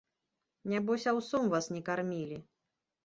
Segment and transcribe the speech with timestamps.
[0.71, 2.41] Нябось, аўсом вас не кармілі!